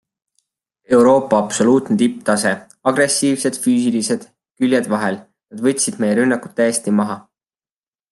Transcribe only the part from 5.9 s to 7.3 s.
meie rünnakud täiesti maha.